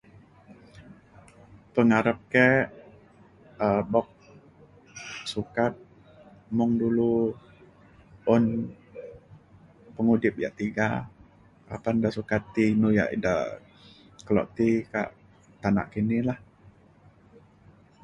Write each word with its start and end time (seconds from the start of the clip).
pengarap 1.75 2.17
ke 2.33 2.47
um 3.65 3.81
buk 3.91 4.07
sukat 5.33 5.71
mung 6.55 6.71
dulu 6.81 7.13
un 8.33 8.43
pengudip 9.95 10.33
yak 10.43 10.53
tiga 10.59 10.89
apan 11.75 11.95
le 12.03 12.09
sukat 12.17 12.41
ti 12.53 12.63
inu 12.73 12.89
yak 12.97 13.09
eda 13.15 13.35
kelo 14.25 14.43
ti 14.57 14.69
kak 14.93 15.07
tanak 15.61 15.87
kini 15.93 16.17
lah. 16.27 16.39